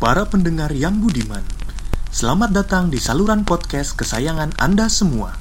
[0.00, 1.44] para pendengar yang budiman.
[2.08, 5.36] Selamat datang di saluran podcast kesayangan Anda semua.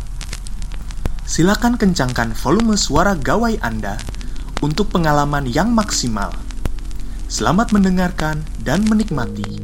[1.24, 3.96] Silakan kencangkan volume suara gawai Anda
[4.60, 6.36] untuk pengalaman yang maksimal.
[7.32, 9.64] Selamat mendengarkan dan menikmati.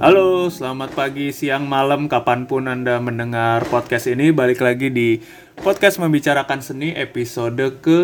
[0.00, 4.32] Halo, selamat pagi, siang, malam, kapan pun Anda mendengar podcast ini.
[4.32, 5.20] Balik lagi di
[5.60, 8.00] podcast membicarakan seni episode ke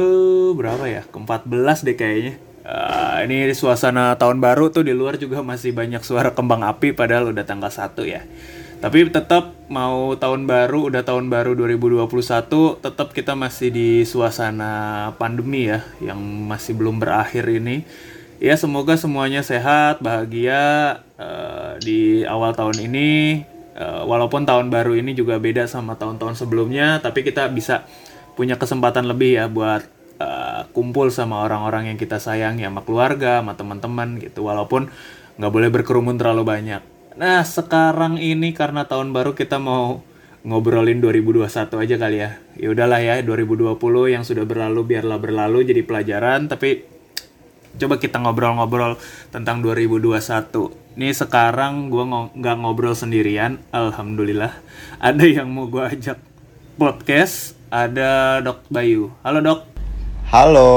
[0.53, 1.09] berapa ya?
[1.09, 2.37] Ke-14 deh kayaknya.
[2.69, 7.33] Uh, ini suasana tahun baru tuh di luar juga masih banyak suara kembang api padahal
[7.33, 8.29] udah tanggal 1 ya.
[8.85, 12.13] Tapi tetap mau tahun baru, udah tahun baru 2021,
[12.85, 17.89] tetap kita masih di suasana pandemi ya, yang masih belum berakhir ini
[18.37, 23.09] ya semoga semuanya sehat bahagia uh, di awal tahun ini
[23.77, 27.85] uh, walaupun tahun baru ini juga beda sama tahun-tahun sebelumnya tapi kita bisa
[28.37, 33.41] punya kesempatan lebih ya buat uh, kumpul sama orang-orang yang kita sayang ya sama keluarga
[33.41, 34.45] sama teman-teman gitu.
[34.45, 34.93] Walaupun
[35.41, 36.83] nggak boleh berkerumun terlalu banyak.
[37.17, 40.05] Nah sekarang ini karena tahun baru kita mau
[40.47, 41.49] ngobrolin 2021
[41.83, 42.31] aja kali ya.
[42.61, 43.77] Ya udahlah ya 2020
[44.13, 46.96] yang sudah berlalu biarlah berlalu jadi pelajaran tapi
[47.77, 48.97] coba kita ngobrol-ngobrol
[49.29, 50.97] tentang 2021.
[50.97, 54.57] Nih sekarang gue nggak ngobrol sendirian, alhamdulillah.
[54.97, 56.17] Ada yang mau gue ajak
[56.81, 59.13] podcast, ada Dok Bayu.
[59.21, 59.61] Halo Dok.
[60.33, 60.73] Halo.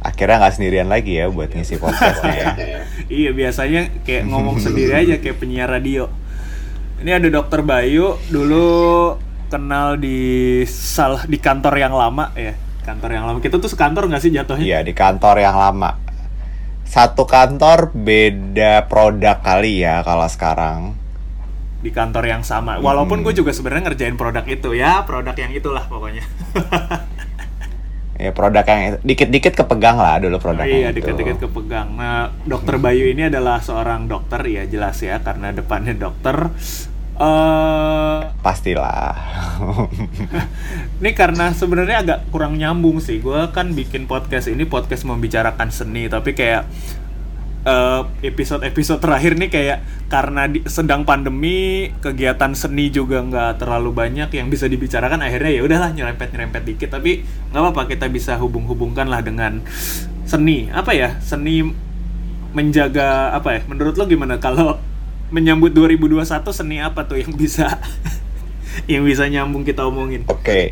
[0.00, 2.48] Akhirnya nggak sendirian lagi ya buat ngisi podcastnya ya.
[3.20, 6.08] iya biasanya kayak ngomong sendiri aja kayak penyiar radio.
[7.04, 9.16] Ini ada Dokter Bayu dulu
[9.52, 13.38] kenal di salah di kantor yang lama ya kantor yang lama.
[13.38, 14.64] Kita tuh sekantor nggak sih jatuhnya?
[14.64, 15.96] Iya di kantor yang lama.
[16.84, 20.98] Satu kantor beda produk kali ya kalau sekarang.
[21.80, 22.82] Di kantor yang sama.
[22.82, 23.24] Walaupun hmm.
[23.30, 25.06] gue juga sebenarnya ngerjain produk itu ya.
[25.06, 26.24] Produk yang itulah pokoknya.
[28.20, 31.96] Ya produk yang dikit-dikit kepegang lah dulu produk iya dikit-dikit kepegang.
[31.96, 36.52] Nah dokter Bayu ini adalah seorang dokter ya jelas ya karena depannya dokter
[37.20, 39.12] Uh, Pastilah.
[41.04, 43.20] ini karena sebenarnya agak kurang nyambung sih.
[43.20, 46.64] Gue kan bikin podcast ini podcast membicarakan seni, tapi kayak
[47.60, 53.92] episode eh, episode-episode terakhir nih kayak karena di, sedang pandemi kegiatan seni juga nggak terlalu
[53.92, 57.20] banyak yang bisa dibicarakan akhirnya ya udahlah nyerempet nyerempet dikit tapi
[57.52, 59.60] nggak apa-apa kita bisa hubung-hubungkan lah dengan
[60.24, 61.60] seni apa ya seni
[62.56, 64.80] menjaga apa ya menurut lo gimana kalau
[65.30, 67.78] menyambut 2021 seni apa tuh yang bisa
[68.90, 70.26] yang bisa nyambung kita omongin?
[70.26, 70.42] Oke.
[70.42, 70.64] Okay.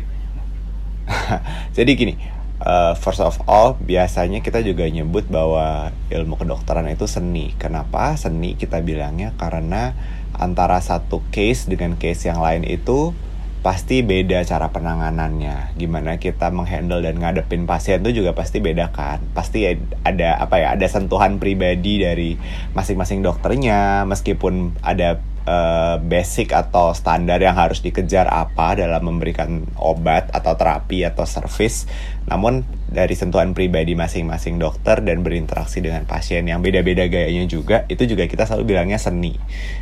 [1.77, 2.13] Jadi gini,
[2.61, 7.55] uh, first of all biasanya kita juga nyebut bahwa ilmu kedokteran itu seni.
[7.57, 9.33] Kenapa seni kita bilangnya?
[9.39, 9.95] Karena
[10.35, 13.11] antara satu case dengan case yang lain itu
[13.59, 15.75] pasti beda cara penanganannya.
[15.75, 19.19] Gimana kita menghandle dan ngadepin pasien itu juga pasti beda kan.
[19.35, 19.67] Pasti
[20.03, 22.39] ada apa ya, ada sentuhan pribadi dari
[22.71, 30.29] masing-masing dokternya meskipun ada uh, basic atau standar yang harus dikejar apa dalam memberikan obat
[30.29, 31.89] atau terapi atau service.
[32.29, 38.05] Namun dari sentuhan pribadi masing-masing dokter dan berinteraksi dengan pasien yang beda-beda gayanya juga itu
[38.05, 39.37] juga kita selalu bilangnya seni.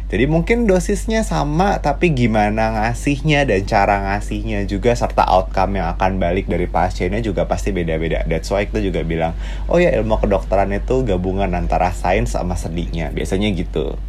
[0.07, 6.19] Jadi mungkin dosisnya sama tapi gimana ngasihnya dan cara ngasihnya juga serta outcome yang akan
[6.19, 8.23] balik dari pasiennya juga pasti beda-beda.
[8.27, 9.35] That's why kita juga bilang
[9.67, 13.11] oh ya ilmu kedokteran itu gabungan antara sains sama seninya.
[13.11, 13.99] Biasanya gitu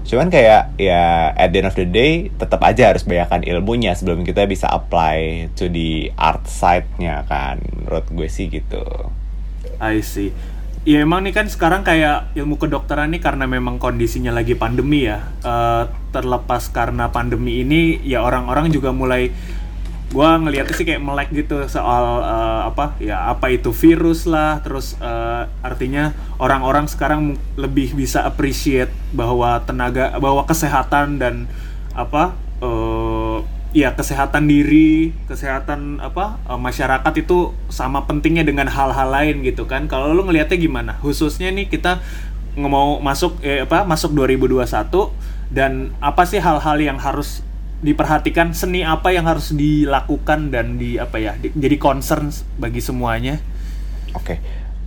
[0.00, 4.24] cuman kayak ya at the end of the day tetap aja harus banyakkan ilmunya sebelum
[4.26, 7.60] kita bisa apply to the art side-nya kan.
[7.76, 8.82] Menurut gue sih gitu.
[9.80, 10.32] I see.
[10.88, 15.28] Ya emang nih kan sekarang kayak ilmu kedokteran nih karena memang kondisinya lagi pandemi ya.
[15.44, 19.30] Uh, Terlepas karena pandemi ini ya orang-orang juga mulai
[20.10, 24.58] gue ngeliatnya sih kayak melek gitu soal uh, apa ya apa itu virus lah.
[24.60, 26.10] Terus uh, artinya
[26.42, 31.46] orang-orang sekarang lebih bisa appreciate bahwa tenaga bahwa kesehatan dan
[31.94, 39.70] apa uh, ya kesehatan diri kesehatan apa masyarakat itu sama pentingnya dengan hal-hal lain gitu
[39.70, 39.86] kan.
[39.86, 40.92] Kalau lu ngelihatnya gimana?
[40.98, 42.02] Khususnya nih kita
[42.58, 44.66] mau masuk eh, apa masuk 2021
[45.54, 47.46] dan apa sih hal-hal yang harus
[47.80, 52.28] diperhatikan seni apa yang harus dilakukan dan di apa ya di, jadi concern
[52.60, 53.40] bagi semuanya
[54.12, 54.38] oke okay.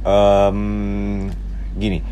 [0.05, 1.25] um,
[1.73, 2.05] gini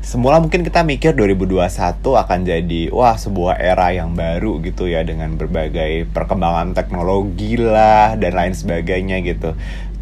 [0.00, 5.36] semula mungkin kita mikir 2021 akan jadi wah sebuah era yang baru gitu ya dengan
[5.36, 9.52] berbagai perkembangan teknologi lah dan lain sebagainya gitu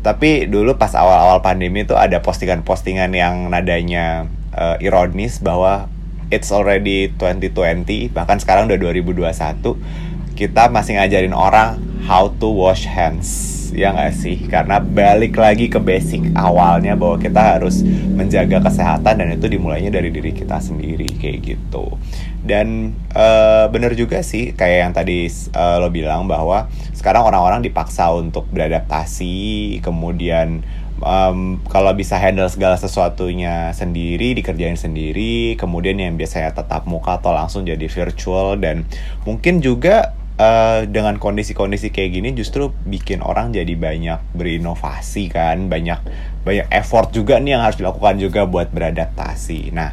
[0.06, 5.90] tapi dulu pas awal-awal pandemi itu ada postingan-postingan yang nadanya uh, ironis bahwa
[6.30, 13.56] it's already 2020 bahkan sekarang udah 2021 kita masih ngajarin orang how to wash hands
[13.76, 14.36] ya nggak sih?
[14.46, 17.84] Karena balik lagi ke basic awalnya bahwa kita harus
[18.14, 22.00] menjaga kesehatan dan itu dimulainya dari diri kita sendiri kayak gitu.
[22.40, 28.08] Dan uh, bener juga sih kayak yang tadi uh, lo bilang bahwa sekarang orang-orang dipaksa
[28.14, 30.62] untuk beradaptasi kemudian
[31.02, 37.32] um, kalau bisa handle segala sesuatunya sendiri dikerjain sendiri kemudian yang biasanya tetap muka atau
[37.32, 38.88] langsung jadi virtual dan
[39.24, 46.00] mungkin juga uh, dengan kondisi-kondisi kayak gini justru bikin orang jadi banyak berinovasi kan banyak
[46.46, 49.74] banyak effort juga nih yang harus dilakukan juga buat beradaptasi.
[49.74, 49.90] Nah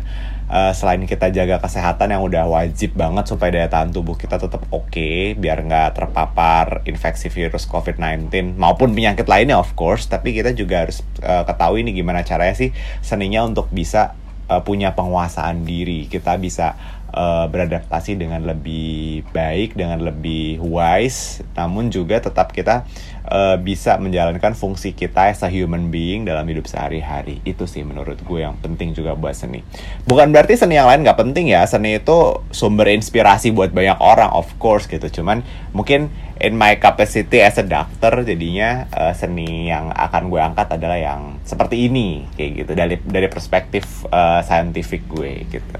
[0.53, 4.61] uh, selain kita jaga kesehatan yang udah wajib banget supaya daya tahan tubuh kita tetap
[4.69, 10.53] oke okay, biar nggak terpapar infeksi virus COVID-19 maupun penyakit lainnya of course tapi kita
[10.53, 12.69] juga harus uh, ketahui nih gimana caranya sih
[13.01, 14.13] seninya untuk bisa
[14.49, 16.05] uh, punya penguasaan diri.
[16.09, 16.75] Kita bisa
[17.13, 21.45] uh, beradaptasi dengan lebih baik dengan lebih wise.
[21.53, 22.83] Namun juga tetap kita
[23.29, 27.39] uh, bisa menjalankan fungsi kita as a human being dalam hidup sehari-hari.
[27.47, 29.61] Itu sih menurut gue yang penting juga buat seni.
[30.09, 31.63] Bukan berarti seni yang lain nggak penting ya.
[31.69, 35.21] Seni itu sumber inspirasi buat banyak orang of course gitu.
[35.21, 36.09] Cuman mungkin
[36.41, 41.39] in my capacity as a doctor jadinya uh, seni yang akan gue angkat adalah yang
[41.45, 42.71] seperti ini kayak gitu.
[42.73, 45.77] Dari dari perspektif uh, scientific gue gitu.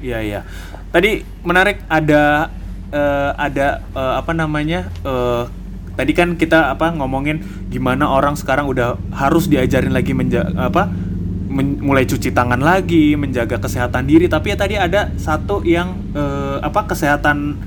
[0.00, 0.40] Iya iya.
[0.90, 2.50] Tadi menarik ada
[2.90, 5.46] uh, ada uh, apa namanya uh,
[5.94, 10.90] tadi kan kita apa ngomongin gimana orang sekarang udah harus diajarin lagi menja apa
[11.50, 14.26] men mulai cuci tangan lagi menjaga kesehatan diri.
[14.26, 17.58] Tapi ya tadi ada satu yang uh, apa kesehatan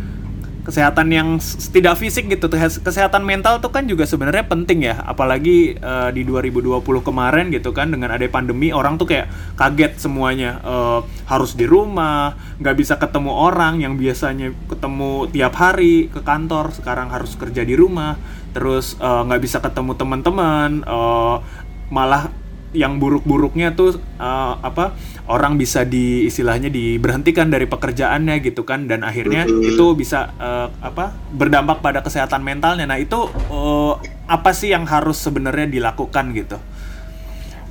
[0.63, 1.29] kesehatan yang
[1.75, 2.47] tidak fisik gitu
[2.79, 7.91] kesehatan mental tuh kan juga sebenarnya penting ya apalagi uh, di 2020 kemarin gitu kan
[7.91, 9.27] dengan ada pandemi orang tuh kayak
[9.59, 16.07] kaget semuanya uh, harus di rumah nggak bisa ketemu orang yang biasanya ketemu tiap hari
[16.07, 18.15] ke kantor sekarang harus kerja di rumah
[18.53, 21.41] terus eh, nggak uh, bisa ketemu teman-teman uh,
[21.89, 22.29] malah
[22.73, 29.07] yang buruk-buruknya tuh uh, apa orang bisa di istilahnya diberhentikan dari pekerjaannya gitu kan dan
[29.07, 32.83] akhirnya itu bisa uh, apa berdampak pada kesehatan mentalnya.
[32.83, 33.95] Nah itu uh,
[34.27, 36.59] apa sih yang harus sebenarnya dilakukan gitu?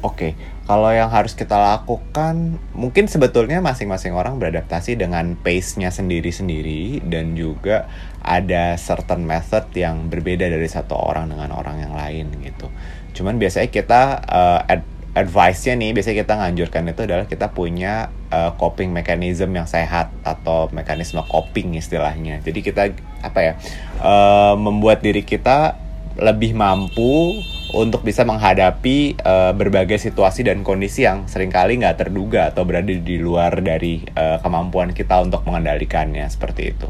[0.03, 0.35] Oke,
[0.67, 7.87] kalau yang harus kita lakukan, mungkin sebetulnya masing-masing orang beradaptasi dengan pace-nya sendiri-sendiri dan juga
[8.19, 12.67] ada certain method yang berbeda dari satu orang dengan orang yang lain gitu.
[13.15, 14.83] Cuman biasanya kita uh, ad
[15.13, 20.73] advice-nya nih biasanya kita nganjurkan itu adalah kita punya uh, coping mechanism yang sehat atau
[20.73, 22.41] mekanisme coping istilahnya.
[22.41, 22.89] Jadi kita
[23.21, 23.53] apa ya
[24.01, 25.77] uh, membuat diri kita
[26.17, 27.41] lebih mampu
[27.73, 32.93] untuk bisa menghadapi uh, berbagai situasi dan kondisi yang sering kali nggak terduga atau berada
[32.93, 36.89] di luar dari uh, kemampuan kita untuk mengendalikannya seperti itu.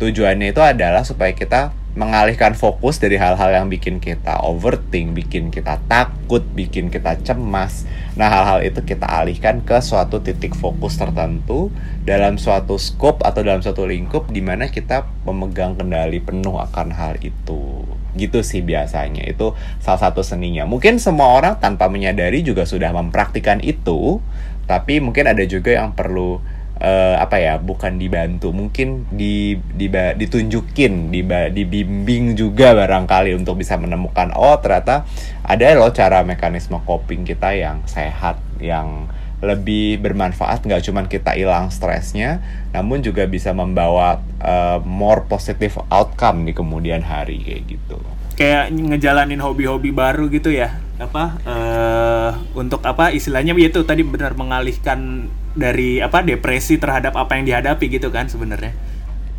[0.00, 5.78] Tujuannya itu adalah supaya kita mengalihkan fokus dari hal-hal yang bikin kita overthink, bikin kita
[5.86, 7.86] takut, bikin kita cemas.
[8.18, 11.70] Nah, hal-hal itu kita alihkan ke suatu titik fokus tertentu
[12.02, 17.14] dalam suatu scope atau dalam suatu lingkup di mana kita memegang kendali penuh akan hal
[17.22, 17.86] itu.
[18.18, 19.22] Gitu sih biasanya.
[19.30, 20.66] Itu salah satu seninya.
[20.66, 24.18] Mungkin semua orang tanpa menyadari juga sudah mempraktikkan itu,
[24.66, 26.42] tapi mungkin ada juga yang perlu
[26.80, 33.78] uh, apa ya bukan dibantu mungkin di, di ditunjukin di, dibimbing juga barangkali untuk bisa
[33.78, 35.06] menemukan oh ternyata
[35.44, 39.06] ada loh cara mekanisme coping kita yang sehat yang
[39.44, 42.40] lebih bermanfaat nggak cuma kita hilang stresnya
[42.72, 48.00] namun juga bisa membawa uh, more positive outcome di kemudian hari kayak gitu.
[48.34, 50.82] Kayak ngejalanin hobi-hobi baru gitu ya?
[50.98, 57.46] Apa uh, untuk apa istilahnya itu tadi benar mengalihkan dari apa depresi terhadap apa yang
[57.46, 58.74] dihadapi gitu kan sebenarnya.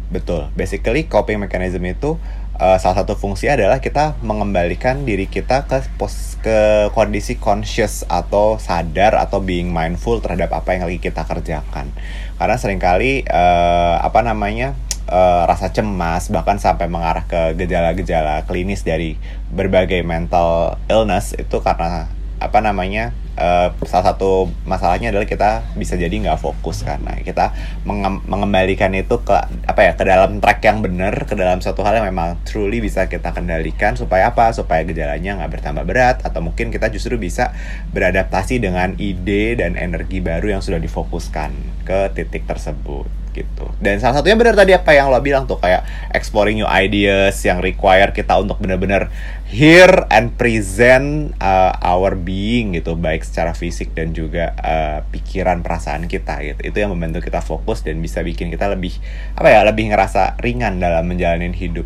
[0.10, 0.48] Betul.
[0.55, 2.15] Basically coping mechanism itu
[2.60, 8.62] uh, salah satu fungsi adalah kita mengembalikan diri kita ke pos ke kondisi conscious atau
[8.62, 11.89] sadar atau being mindful terhadap apa yang lagi kita kerjakan.
[12.38, 14.77] Karena sering kali uh, apa namanya
[15.10, 19.17] uh, rasa cemas bahkan sampai mengarah ke gejala-gejala klinis dari
[19.50, 26.12] berbagai mental illness itu karena apa namanya uh, salah satu masalahnya adalah kita bisa jadi
[26.12, 27.56] nggak fokus karena kita
[27.88, 29.36] menge mengembalikan itu ke
[29.68, 33.08] apa ya ke dalam track yang benar ke dalam satu hal yang memang truly bisa
[33.08, 34.51] kita kendalikan supaya apa?
[34.51, 37.56] Supaya gejalanya nggak bertambah berat atau mungkin kita justru bisa
[37.92, 41.51] beradaptasi dengan ide dan energi baru yang sudah difokuskan
[41.88, 43.68] ke titik tersebut gitu.
[43.84, 45.84] Dan salah satunya benar tadi apa yang lo bilang tuh kayak
[46.15, 49.12] exploring new ideas yang require kita untuk benar-benar
[49.51, 56.08] hear and present uh, our being gitu, baik secara fisik dan juga uh, pikiran perasaan
[56.08, 56.72] kita gitu.
[56.72, 58.96] Itu yang membantu kita fokus dan bisa bikin kita lebih
[59.36, 61.86] apa ya, lebih ngerasa ringan dalam menjalani hidup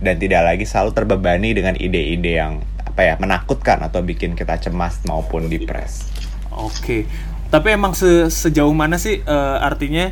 [0.00, 5.00] dan tidak lagi selalu terbebani dengan ide-ide yang apa ya menakutkan atau bikin kita cemas
[5.06, 6.08] maupun depres.
[6.50, 7.06] Oke,
[7.48, 10.10] tapi emang se sejauh mana sih uh, artinya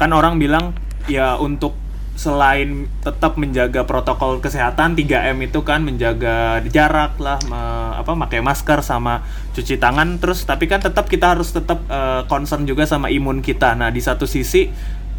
[0.00, 0.72] kan orang bilang
[1.04, 1.76] ya untuk
[2.20, 7.60] selain tetap menjaga protokol kesehatan 3M itu kan menjaga jarak lah me,
[7.96, 9.24] apa pakai masker sama
[9.56, 13.72] cuci tangan terus tapi kan tetap kita harus tetap uh, concern juga sama imun kita.
[13.72, 14.68] Nah, di satu sisi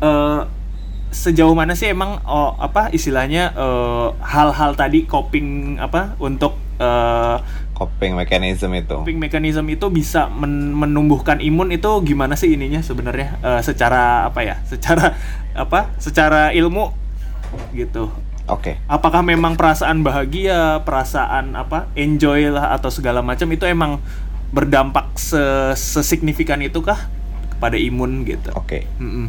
[0.01, 0.45] uh,
[1.11, 3.51] sejauh mana sih emang oh, apa istilahnya
[4.23, 7.43] hal-hal uh, tadi coping apa untuk uh,
[7.81, 8.93] coping mechanism itu.
[9.01, 14.45] Coping mechanism itu bisa men menumbuhkan imun itu gimana sih ininya sebenarnya uh, secara apa
[14.45, 14.61] ya?
[14.69, 15.17] Secara
[15.57, 15.89] apa?
[15.97, 16.93] Secara ilmu
[17.73, 18.13] gitu.
[18.45, 18.77] Oke.
[18.77, 18.85] Okay.
[18.85, 21.89] Apakah memang perasaan bahagia, perasaan apa?
[21.97, 23.97] Enjoy lah atau segala macam itu emang
[24.53, 25.41] berdampak se
[25.73, 27.09] sesignifikan itukah
[27.57, 28.53] pada imun gitu.
[28.53, 28.85] Oke.
[28.85, 29.01] Okay.
[29.01, 29.25] Mm -mm.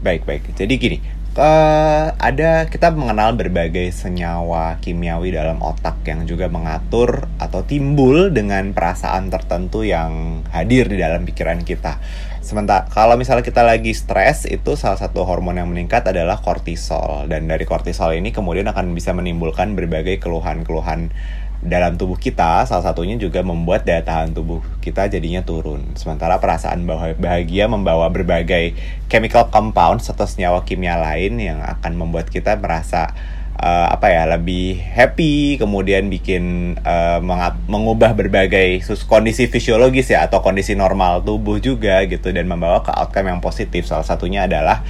[0.00, 0.56] Baik, baik.
[0.56, 0.98] Jadi gini,
[1.36, 8.74] uh, ada kita mengenal berbagai senyawa kimiawi dalam otak yang juga mengatur atau timbul dengan
[8.74, 12.02] perasaan tertentu yang hadir di dalam pikiran kita.
[12.40, 17.46] Sementara kalau misalnya kita lagi stres itu salah satu hormon yang meningkat adalah kortisol dan
[17.46, 21.12] dari kortisol ini kemudian akan bisa menimbulkan berbagai keluhan-keluhan
[21.60, 25.92] dalam tubuh kita salah satunya juga membuat daya tahan tubuh kita jadinya turun.
[25.92, 26.88] Sementara perasaan
[27.20, 28.72] bahagia membawa berbagai
[29.12, 33.12] chemical compounds atau senyawa kimia lain yang akan membuat kita merasa
[33.60, 37.20] uh, apa ya lebih happy kemudian bikin uh,
[37.68, 43.28] mengubah berbagai kondisi fisiologis ya atau kondisi normal tubuh juga gitu dan membawa ke outcome
[43.28, 44.80] yang positif salah satunya adalah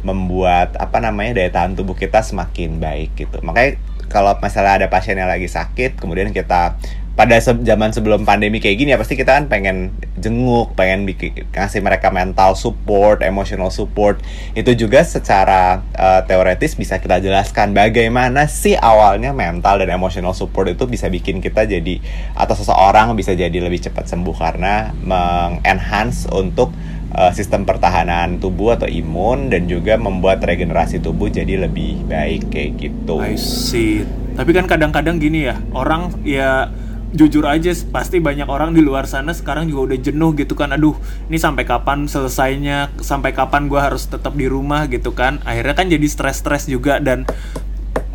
[0.00, 3.76] membuat apa namanya daya tahan tubuh kita semakin baik gitu makanya
[4.10, 6.76] kalau misalnya ada pasien yang lagi sakit kemudian kita
[7.20, 11.44] pada se zaman sebelum pandemi kayak gini ya pasti kita kan pengen jenguk, pengen bikin
[11.52, 14.24] ngasih mereka mental support, emotional support.
[14.56, 20.72] Itu juga secara uh, teoretis bisa kita jelaskan bagaimana sih awalnya mental dan emotional support
[20.72, 22.00] itu bisa bikin kita jadi
[22.32, 26.72] atau seseorang bisa jadi lebih cepat sembuh karena mengenhance untuk
[27.14, 32.70] uh, sistem pertahanan tubuh atau imun dan juga membuat regenerasi tubuh jadi lebih baik kayak
[32.78, 33.18] gitu.
[33.18, 34.06] I see.
[34.34, 36.70] Tapi kan kadang-kadang gini ya, orang ya
[37.10, 40.94] jujur aja pasti banyak orang di luar sana sekarang juga udah jenuh gitu kan aduh
[41.26, 45.90] ini sampai kapan selesainya sampai kapan gue harus tetap di rumah gitu kan akhirnya kan
[45.90, 47.26] jadi stres-stres juga dan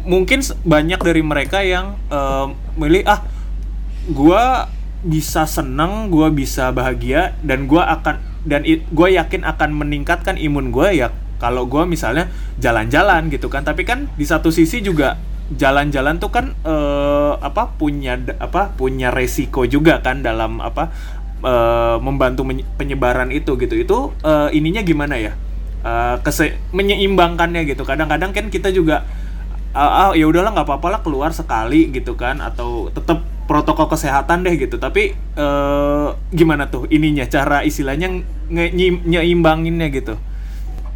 [0.08, 3.20] mungkin banyak dari mereka yang uh, milih ah
[4.08, 4.44] gue
[5.04, 11.02] bisa seneng gue bisa bahagia dan gue akan dan gue yakin akan meningkatkan imun gue
[11.02, 11.10] ya
[11.42, 13.66] kalau gue misalnya jalan-jalan gitu kan.
[13.66, 15.20] Tapi kan di satu sisi juga
[15.54, 20.90] jalan-jalan tuh kan uh, apa punya apa punya resiko juga kan dalam apa
[21.44, 22.48] uh, membantu
[22.80, 23.76] penyebaran itu gitu.
[23.76, 25.34] Itu uh, ininya gimana ya?
[25.86, 27.86] Uh, kese menyeimbangkannya gitu.
[27.86, 29.06] Kadang-kadang kan kita juga
[29.76, 34.46] uh, ah ya udahlah nggak apa-apa lah keluar sekali gitu kan atau tetap protokol kesehatan
[34.46, 34.82] deh gitu.
[34.82, 38.12] Tapi uh, gimana tuh ininya cara istilahnya
[38.50, 40.18] nyeimbanginnya gitu?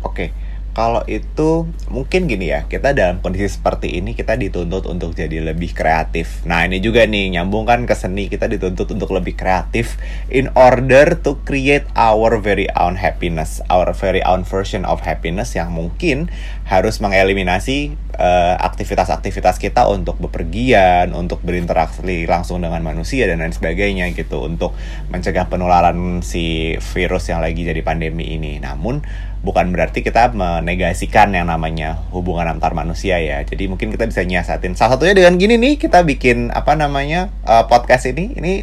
[0.01, 0.29] Oke.
[0.33, 0.48] okay
[0.79, 5.75] kalau itu mungkin gini ya kita dalam kondisi seperti ini kita dituntut untuk jadi lebih
[5.75, 6.39] kreatif.
[6.47, 9.99] Nah ini juga nih nyambung kan ke seni kita dituntut untuk lebih kreatif
[10.31, 15.67] in order to create our very own happiness our very own version of happiness yang
[15.75, 16.31] mungkin
[16.63, 24.07] harus mengeliminasi uh, aktivitas-aktivitas kita untuk bepergian untuk berinteraksi langsung dengan manusia dan lain sebagainya
[24.15, 24.77] gitu untuk
[25.11, 28.61] mencegah penularan si virus yang lagi jadi pandemi ini.
[28.61, 29.01] Namun
[29.39, 33.39] bukan berarti kita menegasikan yang namanya hubungan antar manusia ya.
[33.43, 34.75] Jadi mungkin kita bisa nyiasatin.
[34.75, 38.35] Salah satunya dengan gini nih kita bikin apa namanya uh, podcast ini.
[38.35, 38.53] Ini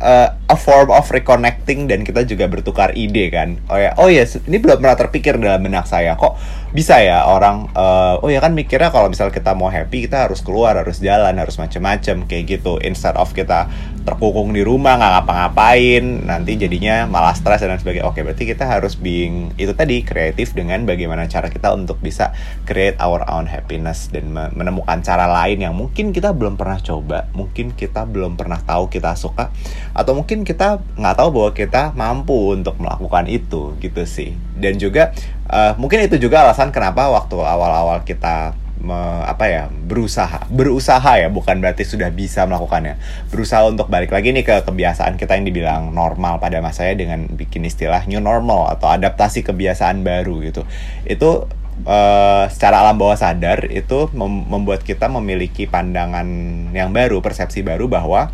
[0.00, 3.60] uh, a form of reconnecting dan kita juga bertukar ide kan.
[3.68, 6.36] Oh ya, oh ya, ini belum pernah terpikir dalam benak saya kok
[6.74, 10.42] bisa ya orang uh, oh ya kan mikirnya kalau misal kita mau happy kita harus
[10.42, 12.78] keluar harus jalan harus macem-macem kayak gitu.
[12.82, 13.70] Instead of kita
[14.06, 18.06] terkungkung di rumah nggak ngapa-ngapain nanti jadinya malah stres dan sebagainya.
[18.06, 22.34] Oke berarti kita harus being itu tadi kreatif dengan bagaimana cara kita untuk bisa
[22.66, 27.74] create our own happiness dan menemukan cara lain yang mungkin kita belum pernah coba mungkin
[27.74, 29.50] kita belum pernah tahu kita suka
[29.92, 35.12] atau mungkin kita nggak tahu bahwa kita mampu untuk melakukan itu gitu sih dan juga
[35.52, 41.28] uh, mungkin itu juga alasan kenapa waktu awal-awal kita me, apa ya berusaha berusaha ya
[41.32, 43.00] bukan berarti sudah bisa melakukannya.
[43.32, 47.64] Berusaha untuk balik lagi nih ke kebiasaan kita yang dibilang normal pada masanya dengan bikin
[47.66, 50.62] istilah new normal atau adaptasi kebiasaan baru gitu.
[51.04, 51.48] Itu
[51.84, 56.24] Uh, secara alam bawah sadar itu mem membuat kita memiliki pandangan
[56.72, 58.32] yang baru, persepsi baru bahwa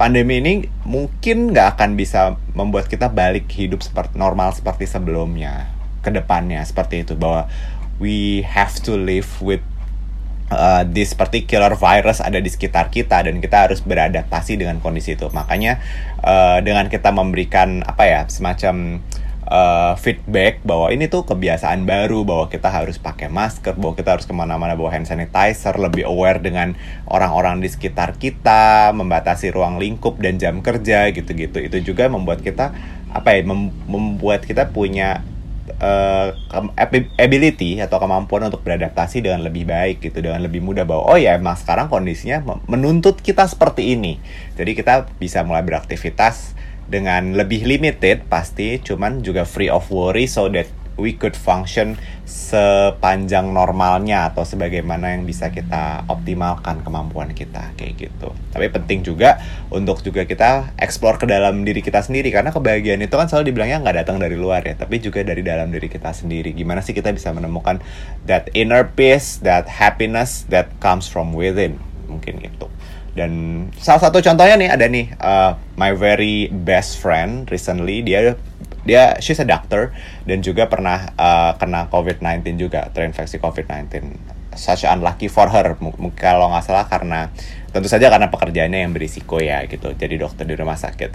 [0.00, 5.68] pandemi ini mungkin nggak akan bisa membuat kita balik hidup seperti normal seperti sebelumnya
[6.00, 7.44] ke depannya seperti itu bahwa
[8.00, 9.60] we have to live with
[10.48, 15.28] uh, this particular virus ada di sekitar kita dan kita harus beradaptasi dengan kondisi itu.
[15.30, 15.78] Makanya
[16.24, 19.04] uh, dengan kita memberikan apa ya semacam
[19.50, 24.24] uh, feedback bahwa ini tuh kebiasaan baru bahwa kita harus pakai masker bahwa kita harus
[24.24, 26.78] ke mana-mana bawa hand sanitizer lebih aware dengan
[27.10, 31.58] orang-orang di sekitar kita membatasi ruang lingkup dan jam kerja gitu-gitu.
[31.60, 32.72] Itu juga membuat kita
[33.10, 35.26] apa ya mem membuat kita punya
[35.82, 36.30] uh,
[37.18, 41.34] ability atau kemampuan untuk beradaptasi dengan lebih baik gitu dengan lebih mudah bahwa oh ya
[41.34, 44.22] emang sekarang kondisinya menuntut kita seperti ini.
[44.54, 46.54] Jadi kita bisa mulai beraktivitas
[46.90, 50.66] dengan lebih limited pasti cuman juga free of worry so that
[51.00, 51.96] we could function
[52.28, 58.36] sepanjang normalnya atau sebagaimana yang bisa kita optimalkan kemampuan kita kayak gitu.
[58.52, 59.40] Tapi penting juga
[59.72, 63.80] untuk juga kita explore ke dalam diri kita sendiri karena kebahagiaan itu kan selalu dibilangnya
[63.80, 66.52] nggak datang dari luar ya, tapi juga dari dalam diri kita sendiri.
[66.52, 67.80] Gimana sih kita bisa menemukan
[68.28, 72.68] that inner peace, that happiness that comes from within mungkin gitu.
[73.20, 73.32] Dan
[73.76, 78.40] salah satu contohnya nih ada nih uh, my very best friend recently dia
[78.88, 79.92] dia she's a doctor
[80.24, 84.16] dan juga pernah uh, kena COVID-19 juga terinfeksi COVID-19.
[84.56, 87.28] Such unlucky for her mungkin kalau nggak salah karena
[87.76, 89.92] tentu saja karena pekerjaannya yang berisiko ya gitu.
[89.92, 91.12] Jadi dokter di rumah sakit.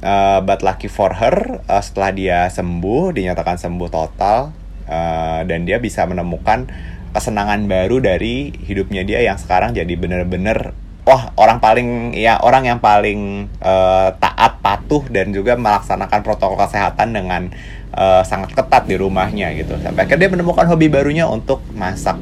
[0.00, 4.52] Uh, but lucky for her uh, setelah dia sembuh dinyatakan sembuh total
[4.88, 6.68] uh, dan dia bisa menemukan
[7.14, 12.80] kesenangan baru dari hidupnya dia yang sekarang jadi bener-bener wah orang paling ya orang yang
[12.80, 17.52] paling uh, taat patuh dan juga melaksanakan protokol kesehatan dengan
[17.92, 19.76] uh, sangat ketat di rumahnya gitu.
[19.84, 22.16] Sampai akhirnya dia menemukan hobi barunya untuk masak.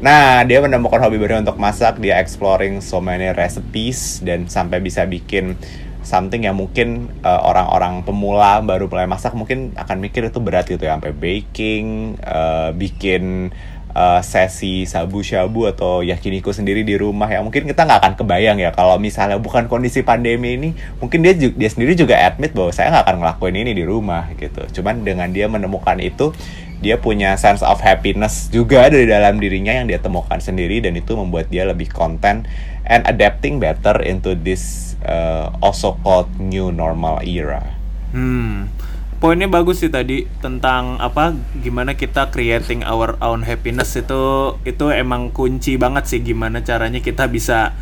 [0.00, 2.00] Nah dia menemukan hobi baru untuk masak.
[2.00, 5.60] Dia exploring so many recipes dan sampai bisa bikin
[6.00, 10.88] something yang mungkin uh, orang-orang pemula baru mulai masak mungkin akan mikir itu berat gitu
[10.88, 13.52] ya sampai baking uh, bikin
[13.94, 18.70] uh, sesi sabu-shabu atau yakiniku sendiri di rumah ya mungkin kita nggak akan kebayang ya
[18.74, 20.68] kalau misalnya bukan kondisi pandemi ini
[20.98, 24.80] mungkin dia dia sendiri juga admit bahwa saya nggak akan ngelakuin ini di rumah gitu
[24.80, 26.34] cuman dengan dia menemukan itu
[26.80, 31.12] dia punya sense of happiness juga dari dalam dirinya yang dia temukan sendiri dan itu
[31.12, 32.48] membuat dia lebih konten
[32.88, 37.76] and adapting better into this uh, also called new normal era.
[38.16, 38.72] Hmm
[39.20, 45.28] poinnya bagus sih tadi tentang apa gimana kita creating our own happiness itu itu emang
[45.28, 47.76] kunci banget sih gimana caranya kita bisa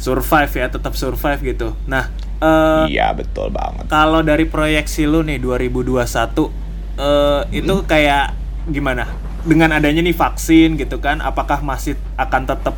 [0.00, 1.76] survive ya tetap survive gitu.
[1.84, 2.08] Nah
[2.40, 3.92] uh, iya betul banget.
[3.92, 6.48] kalau dari proyeksi lu nih 2021 uh, hmm.
[7.52, 8.32] itu kayak
[8.72, 9.04] gimana?
[9.44, 12.72] Dengan adanya nih vaksin gitu kan apakah masih akan tetap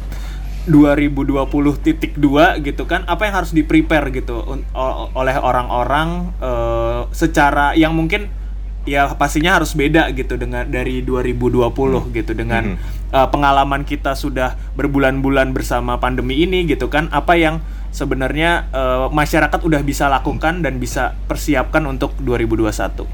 [0.62, 2.22] 2020.2
[2.62, 4.46] gitu kan apa yang harus di prepare gitu
[5.18, 8.31] oleh orang-orang uh, secara yang mungkin
[8.83, 12.03] ya pastinya harus beda gitu dengan dari 2020 hmm.
[12.14, 13.11] gitu dengan hmm.
[13.14, 17.62] uh, pengalaman kita sudah berbulan-bulan bersama pandemi ini gitu kan apa yang
[17.94, 23.05] sebenarnya uh, masyarakat udah bisa lakukan dan bisa persiapkan untuk 2021.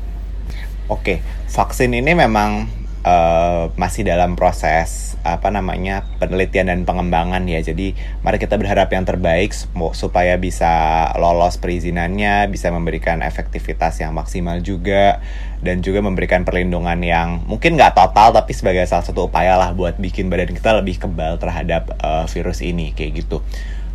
[0.89, 1.21] Oke,
[1.53, 2.65] vaksin ini memang
[3.05, 7.61] uh, masih dalam proses apa namanya penelitian dan pengembangan ya.
[7.61, 9.53] Jadi mari kita berharap yang terbaik
[9.93, 15.21] supaya bisa lolos perizinannya, bisa memberikan efektivitas yang maksimal juga
[15.59, 19.99] dan juga memberikan perlindungan yang mungkin nggak total tapi sebagai salah satu upaya lah buat
[19.99, 23.43] bikin badan kita lebih kebal terhadap uh, virus ini kayak gitu.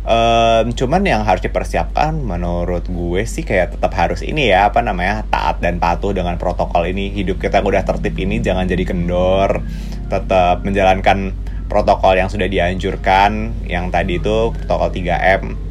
[0.04, 5.24] Um, cuman yang harus dipersiapkan menurut gue sih kayak tetap harus ini ya apa namanya
[5.32, 7.08] taat dan patuh dengan protokol ini.
[7.08, 9.64] Hidup kita yang udah tertib ini jangan jadi kendor.
[10.12, 11.32] Tetap menjalankan
[11.72, 15.64] protokol yang sudah dianjurkan yang tadi itu protokol 3M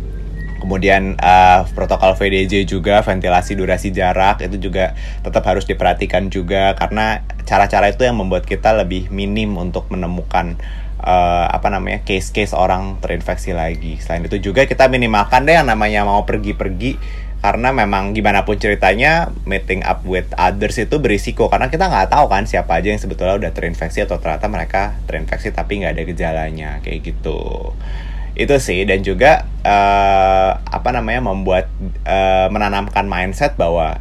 [0.63, 7.19] kemudian uh, protokol VDJ juga ventilasi durasi jarak itu juga tetap harus diperhatikan juga karena
[7.43, 10.55] cara-cara itu yang membuat kita lebih minim untuk menemukan
[11.03, 13.99] uh, apa namanya case-case orang terinfeksi lagi.
[13.99, 16.97] Selain itu juga kita minimalkan deh yang namanya mau pergi-pergi
[17.43, 22.31] karena memang gimana pun ceritanya meeting up with others itu berisiko karena kita nggak tahu
[22.31, 26.69] kan siapa aja yang sebetulnya udah terinfeksi atau ternyata mereka terinfeksi tapi nggak ada gejalanya
[26.79, 27.75] kayak gitu
[28.39, 31.67] itu sih dan juga uh, apa namanya membuat
[32.07, 33.99] uh, menanamkan mindset bahwa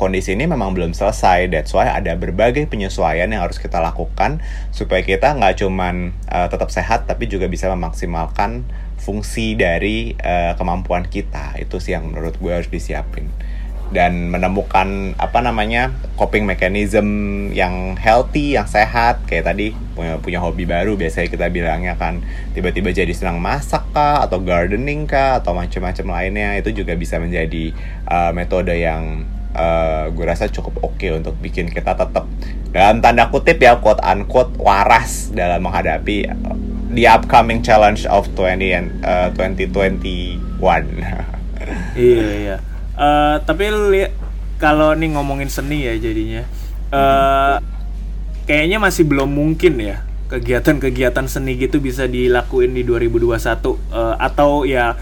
[0.00, 1.52] kondisi ini memang belum selesai.
[1.52, 4.40] That's why ada berbagai penyesuaian yang harus kita lakukan
[4.72, 8.64] supaya kita nggak cuman uh, tetap sehat tapi juga bisa memaksimalkan
[8.96, 11.60] fungsi dari uh, kemampuan kita.
[11.60, 13.28] Itu sih yang menurut gue harus disiapin
[13.90, 17.06] dan menemukan apa namanya coping mechanism
[17.50, 22.22] yang healthy, yang sehat kayak tadi punya punya hobi baru biasanya kita bilangnya kan
[22.54, 27.74] tiba-tiba jadi senang masak kah atau gardening kah atau macam-macam lainnya itu juga bisa menjadi
[28.06, 32.26] uh, metode yang uh, gue rasa cukup oke okay untuk bikin kita tetap
[32.70, 36.30] dalam tanda kutip ya quote unquote waras dalam menghadapi
[36.90, 40.42] the upcoming challenge of 20 and uh, 2021.
[41.98, 42.56] iya iya.
[42.98, 43.70] Uh, tapi
[44.60, 46.42] kalau nih ngomongin seni ya jadinya,
[46.92, 47.56] uh,
[48.44, 54.94] kayaknya masih belum mungkin ya kegiatan-kegiatan seni gitu bisa dilakuin di 2021 uh, atau ya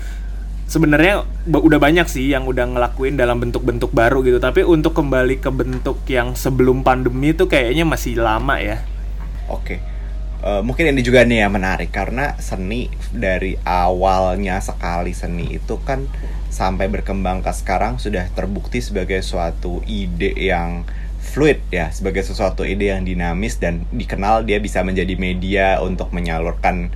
[0.69, 5.49] sebenarnya udah banyak sih yang udah ngelakuin dalam bentuk-bentuk baru gitu tapi untuk kembali ke
[5.49, 8.85] bentuk yang sebelum pandemi itu kayaknya masih lama ya
[9.49, 9.79] oke okay.
[10.45, 16.05] uh, mungkin ini juga nih yang menarik karena seni dari awalnya sekali seni itu kan
[16.53, 20.85] sampai berkembang ke sekarang sudah terbukti sebagai suatu ide yang
[21.33, 26.93] fluid ya sebagai sesuatu ide yang dinamis dan dikenal dia bisa menjadi media untuk menyalurkan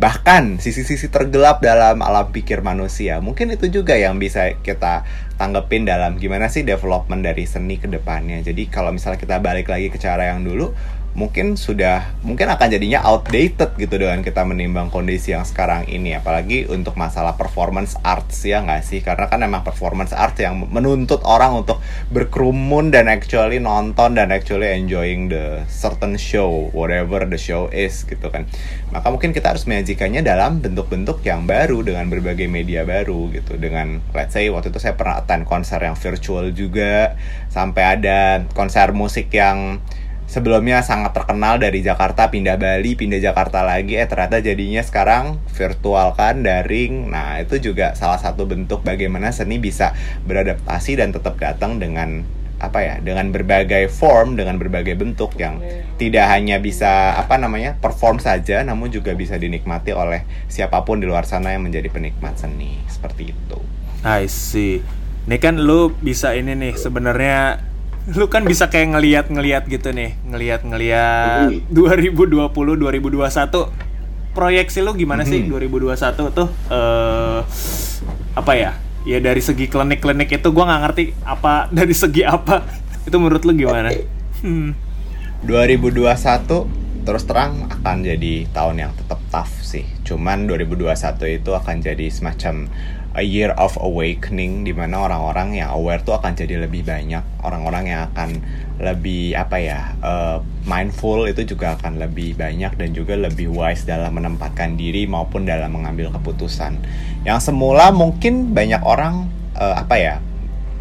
[0.00, 3.20] bahkan sisi-sisi tergelap dalam alam pikir manusia.
[3.20, 5.04] Mungkin itu juga yang bisa kita
[5.36, 8.40] tanggepin dalam gimana sih development dari seni ke depannya.
[8.40, 10.72] Jadi kalau misalnya kita balik lagi ke cara yang dulu
[11.12, 16.16] mungkin sudah mungkin akan jadinya outdated gitu dengan kita menimbang kondisi yang sekarang ini.
[16.16, 19.04] Apalagi untuk masalah performance arts ya nggak sih?
[19.04, 24.72] Karena kan emang performance arts yang menuntut orang untuk berkerumun dan actually nonton dan actually
[24.72, 28.48] enjoying the certain show whatever the show is gitu kan.
[28.88, 33.60] Maka mungkin kita harus menyajikannya dalam bentuk-bentuk yang baru dengan berbagai media baru gitu.
[33.60, 37.20] Dengan let's say waktu itu saya pernah attend konser yang virtual juga
[37.52, 39.76] sampai ada konser musik yang
[40.32, 46.16] sebelumnya sangat terkenal dari Jakarta pindah Bali pindah Jakarta lagi eh ternyata jadinya sekarang virtual
[46.16, 49.92] kan daring nah itu juga salah satu bentuk bagaimana seni bisa
[50.24, 52.24] beradaptasi dan tetap datang dengan
[52.62, 55.60] apa ya dengan berbagai form dengan berbagai bentuk yang
[55.98, 61.10] tidak hanya bisa apa namanya perform saja namun juga bisa dinikmati oleh siapa pun di
[61.10, 63.58] luar sana yang menjadi penikmat seni seperti itu.
[64.06, 64.78] I see.
[65.26, 67.71] Ini kan lu bisa ini nih sebenarnya
[68.10, 76.34] lu kan bisa kayak ngeliat-ngeliat gitu nih, ngeliat-ngeliat 2020 2021 proyeksi lu gimana sih 2021
[76.34, 77.46] tuh uh,
[78.34, 78.72] apa ya?
[79.02, 82.82] Ya dari segi klinik-klinik itu gua nggak ngerti apa dari segi apa.
[83.02, 83.90] itu menurut lu gimana?
[84.42, 84.74] Hmm.
[85.46, 86.06] 2021
[87.02, 89.86] terus terang akan jadi tahun yang tetap tough sih.
[90.06, 92.70] Cuman 2021 itu akan jadi semacam
[93.12, 97.20] a year of awakening di mana orang-orang yang aware tuh akan jadi lebih banyak.
[97.44, 98.40] Orang-orang yang akan
[98.80, 104.16] lebih apa ya uh, mindful itu juga akan lebih banyak dan juga lebih wise dalam
[104.16, 106.80] menempatkan diri maupun dalam mengambil keputusan.
[107.22, 110.14] Yang semula mungkin banyak orang uh, apa ya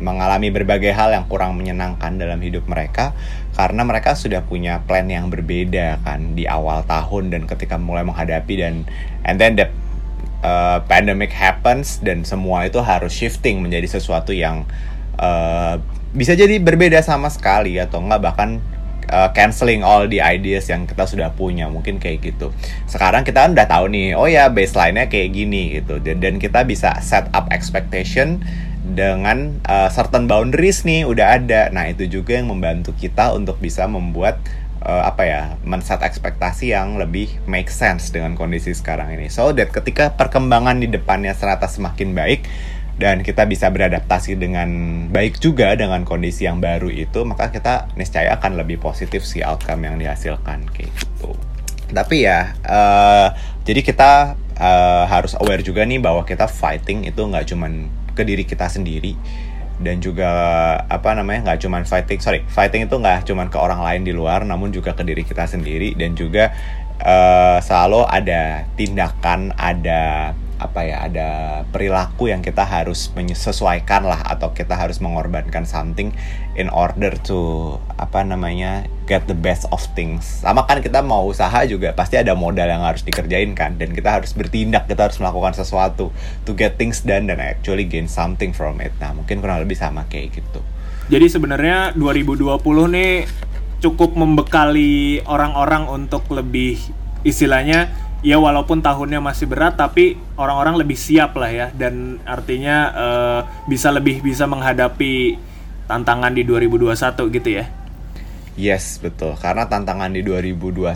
[0.02, 3.14] mengalami berbagai hal yang kurang menyenangkan dalam hidup mereka
[3.54, 8.54] karena mereka sudah punya plan yang berbeda kan di awal tahun dan ketika mulai menghadapi
[8.58, 8.90] dan
[9.22, 9.70] and then the
[10.42, 14.68] uh, pandemic happens dan semua itu harus shifting menjadi sesuatu yang
[15.18, 15.78] uh,
[16.12, 18.60] bisa jadi berbeda sama sekali atau enggak bahkan
[19.12, 22.52] uh, canceling all the ideas yang kita sudah punya mungkin kayak gitu.
[22.88, 26.00] Sekarang kita kan udah tahu nih oh ya baseline-nya kayak gini gitu.
[26.02, 28.42] Dan, kita bisa set up expectation
[28.82, 31.70] dengan uh, certain boundaries nih udah ada.
[31.70, 34.42] Nah itu juga yang membantu kita untuk bisa membuat
[34.86, 39.30] uh, apa ya men-set ekspektasi yang lebih make sense dengan kondisi sekarang ini.
[39.30, 42.42] So that ketika perkembangan di depannya ternyata semakin baik
[43.02, 44.70] dan kita bisa beradaptasi dengan
[45.10, 49.90] baik juga dengan kondisi yang baru itu, maka kita niscaya akan lebih positif si outcome
[49.90, 51.34] yang dihasilkan kayak gitu.
[51.92, 53.34] Tapi ya, uh,
[53.66, 58.46] jadi kita uh, harus aware juga nih bahwa kita fighting itu nggak cuman ke diri
[58.46, 59.18] kita sendiri,
[59.82, 60.30] dan juga
[60.86, 64.46] apa namanya nggak cuman fighting sorry fighting itu nggak cuman ke orang lain di luar
[64.46, 65.98] namun juga ke diri kita sendiri.
[65.98, 66.54] Dan juga
[67.02, 71.30] uh, selalu ada tindakan ada apa ya ada
[71.74, 76.14] perilaku yang kita harus menyesuaikan lah atau kita harus mengorbankan something
[76.54, 80.46] in order to apa namanya get the best of things.
[80.46, 84.22] Sama kan kita mau usaha juga pasti ada modal yang harus dikerjain kan dan kita
[84.22, 86.14] harus bertindak kita harus melakukan sesuatu
[86.46, 88.94] to get things done dan actually gain something from it.
[89.02, 90.62] Nah mungkin kurang lebih sama kayak gitu.
[91.10, 92.62] Jadi sebenarnya 2020
[92.94, 93.14] nih
[93.82, 96.78] cukup membekali orang-orang untuk lebih
[97.26, 97.90] istilahnya
[98.22, 103.90] ya walaupun tahunnya masih berat tapi orang-orang lebih siap lah ya dan artinya uh, bisa
[103.90, 105.38] lebih bisa menghadapi
[105.90, 107.66] tantangan di 2021 gitu ya.
[108.56, 109.36] Yes, betul.
[109.40, 110.88] Karena tantangan di 2021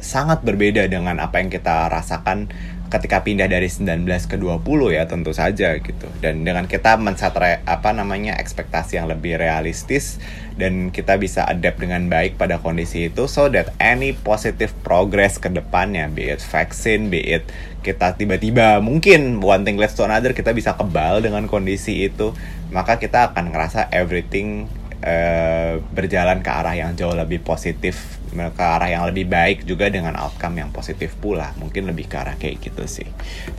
[0.00, 2.48] sangat berbeda dengan apa yang kita rasakan
[2.90, 6.06] ketika pindah dari 19 ke 20 ya tentu saja gitu.
[6.20, 7.32] Dan dengan kita menset
[7.64, 10.18] apa namanya ekspektasi yang lebih realistis
[10.60, 15.48] dan kita bisa adapt dengan baik pada kondisi itu so that any positive progress ke
[15.48, 17.48] depannya be it vaccine be it
[17.80, 22.36] kita tiba-tiba mungkin one thing less to another kita bisa kebal dengan kondisi itu
[22.68, 24.68] maka kita akan ngerasa everything
[25.00, 30.14] uh, berjalan ke arah yang jauh lebih positif ke arah yang lebih baik juga dengan
[30.16, 31.52] outcome yang positif pula.
[31.58, 33.06] Mungkin lebih ke arah kayak gitu sih.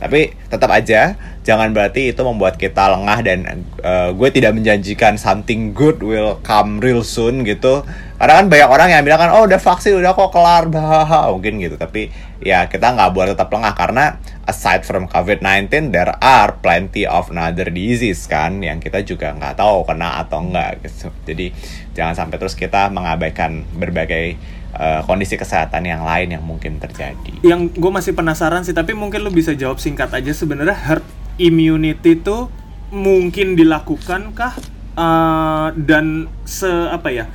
[0.00, 3.38] Tapi tetap aja jangan berarti itu membuat kita lengah dan
[3.82, 7.82] uh, gue tidak menjanjikan something good will come real soon gitu
[8.22, 11.58] karena kan banyak orang yang bilang kan oh udah vaksin udah kok kelar bah mungkin
[11.58, 12.06] gitu tapi
[12.38, 17.66] ya kita nggak buat tetap lengah karena aside from COVID-19 there are plenty of another
[17.66, 21.50] disease kan yang kita juga nggak tahu kena atau enggak gitu jadi
[21.98, 24.38] jangan sampai terus kita mengabaikan berbagai
[24.78, 27.42] uh, kondisi kesehatan yang lain yang mungkin terjadi.
[27.44, 31.04] Yang gue masih penasaran sih, tapi mungkin lo bisa jawab singkat aja sebenarnya herd
[31.36, 32.48] immunity itu
[32.92, 34.54] mungkin dilakukan kah
[34.96, 37.26] uh, dan se apa ya?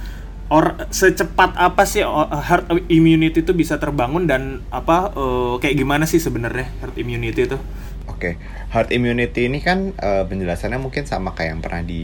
[0.48, 2.04] Or secepat apa sih
[2.48, 7.60] herd immunity itu bisa terbangun dan apa uh, kayak gimana sih sebenarnya herd immunity itu?
[8.08, 8.34] Oke, okay.
[8.72, 12.04] herd immunity ini kan uh, penjelasannya mungkin sama kayak yang pernah di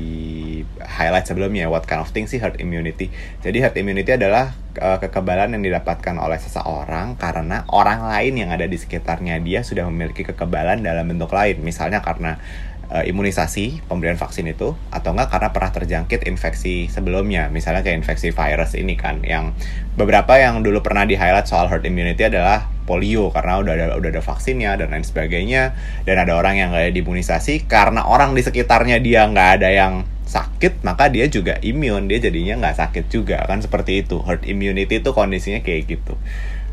[0.77, 1.71] highlight sebelumnya.
[1.71, 3.07] What kind of thing sih herd immunity?
[3.39, 4.51] Jadi herd immunity adalah
[4.83, 9.87] uh, kekebalan yang didapatkan oleh seseorang karena orang lain yang ada di sekitarnya dia sudah
[9.87, 11.63] memiliki kekebalan dalam bentuk lain.
[11.63, 12.37] Misalnya karena
[12.93, 17.49] uh, imunisasi pemberian vaksin itu atau enggak karena pernah terjangkit infeksi sebelumnya.
[17.49, 19.57] Misalnya kayak infeksi virus ini kan yang
[19.97, 24.09] beberapa yang dulu pernah di highlight soal herd immunity adalah polio karena udah ada udah
[24.13, 25.73] ada vaksinnya dan lain sebagainya
[26.05, 27.65] dan ada orang yang nggak ada imunisasi.
[27.65, 32.57] Karena orang di sekitarnya dia nggak ada yang sakit maka dia juga imun dia jadinya
[32.57, 34.21] nggak sakit juga kan seperti itu.
[34.21, 36.13] Herd immunity itu kondisinya kayak gitu.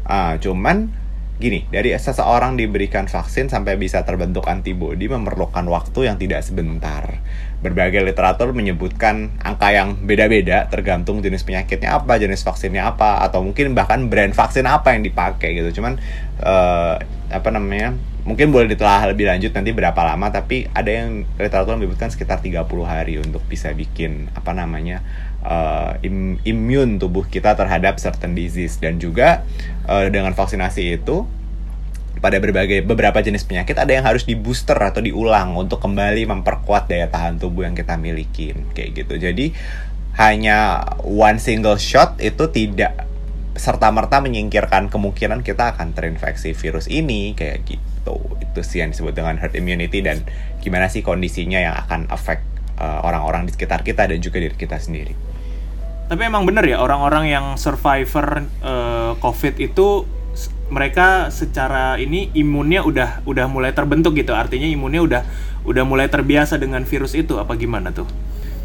[0.05, 0.93] Uh, cuman
[1.41, 7.17] Gini, dari seseorang diberikan vaksin sampai bisa terbentuk antibodi memerlukan waktu yang tidak sebentar.
[7.65, 13.73] Berbagai literatur menyebutkan angka yang beda-beda tergantung jenis penyakitnya apa, jenis vaksinnya apa, atau mungkin
[13.73, 15.81] bahkan brand vaksin apa yang dipakai gitu.
[15.81, 15.97] Cuman
[16.45, 17.01] uh,
[17.33, 17.97] apa namanya?
[18.21, 22.69] Mungkin boleh ditelah lebih lanjut nanti berapa lama, tapi ada yang literatur menyebutkan sekitar 30
[22.85, 25.01] hari untuk bisa bikin apa namanya?
[25.45, 28.77] Uh, im imun tubuh kita terhadap certain disease.
[28.81, 29.45] Dan juga
[29.89, 31.25] uh, dengan vaksinasi itu
[32.21, 36.87] pada berbagai beberapa jenis penyakit ada yang harus di booster atau diulang untuk kembali memperkuat
[36.87, 39.17] daya tahan tubuh yang kita miliki kayak gitu.
[39.17, 39.57] Jadi
[40.21, 43.09] hanya one single shot itu tidak
[43.57, 48.17] serta merta menyingkirkan kemungkinan kita akan terinfeksi virus ini kayak gitu.
[48.37, 50.21] Itu sih yang disebut dengan herd immunity dan
[50.61, 52.45] gimana sih kondisinya yang akan affect
[52.77, 55.30] uh, orang-orang di sekitar kita dan juga diri kita sendiri
[56.11, 60.03] tapi emang bener ya orang-orang yang survivor uh, COVID itu
[60.71, 64.35] mereka secara ini imunnya udah udah mulai terbentuk gitu.
[64.35, 65.23] Artinya imunnya udah
[65.63, 68.11] udah mulai terbiasa dengan virus itu apa gimana tuh?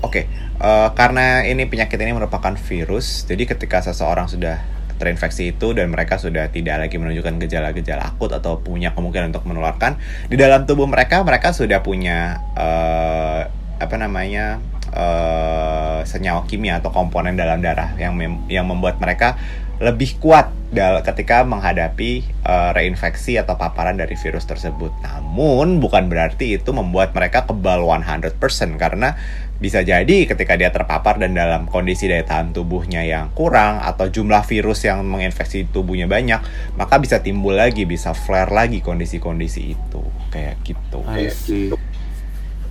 [0.02, 0.24] Oke, okay.
[0.62, 4.62] uh, eh, karena ini penyakit ini merupakan virus, jadi ketika seseorang sudah
[5.02, 10.00] terinfeksi itu dan mereka sudah tidak lagi menunjukkan gejala-gejala akut atau punya kemungkinan untuk menularkan
[10.32, 13.44] di dalam tubuh mereka mereka sudah punya uh,
[13.76, 14.64] apa namanya
[14.96, 19.36] uh, senyawa kimia atau komponen dalam darah yang mem yang membuat mereka
[19.76, 20.56] lebih kuat
[21.04, 24.92] ketika menghadapi uh, reinfeksi atau paparan dari virus tersebut.
[25.04, 28.40] Namun bukan berarti itu membuat mereka kebal 100%
[28.76, 29.16] karena
[29.56, 34.44] bisa jadi ketika dia terpapar dan dalam kondisi daya tahan tubuhnya yang kurang atau jumlah
[34.44, 36.44] virus yang menginfeksi tubuhnya banyak,
[36.76, 40.04] maka bisa timbul lagi, bisa flare lagi kondisi-kondisi itu.
[40.32, 41.00] Kayak gitu.
[41.08, 41.76] Kayak gitu.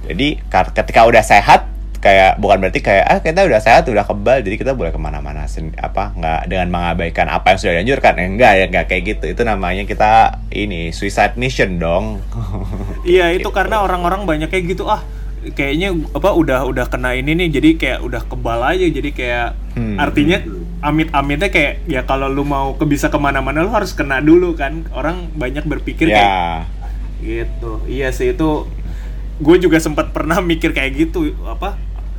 [0.04, 1.73] Jadi ketika udah sehat
[2.04, 4.44] kayak bukan berarti kayak ah kita udah sehat udah kebal.
[4.44, 5.48] Jadi kita boleh ke mana-mana
[5.80, 8.12] apa nggak dengan mengabaikan apa yang sudah dianjurkan.
[8.20, 9.24] Eh, enggak ya enggak kayak gitu.
[9.32, 12.20] Itu namanya kita ini suicide mission dong.
[13.04, 13.52] Iya itu gitu.
[13.52, 15.04] karena orang-orang banyak kayak gitu ah
[15.44, 17.48] kayaknya apa udah udah kena ini nih.
[17.56, 18.84] Jadi kayak udah kebal aja.
[18.84, 19.96] Jadi kayak hmm.
[19.96, 20.38] artinya
[20.84, 24.84] amit-amitnya kayak ya kalau lu mau ke bisa ke mana-mana lu harus kena dulu kan.
[24.92, 26.16] Orang banyak berpikir ya.
[26.16, 26.28] kayak
[27.24, 27.72] gitu.
[27.88, 28.68] Iya sih itu
[29.40, 31.74] gue juga sempat pernah mikir kayak gitu apa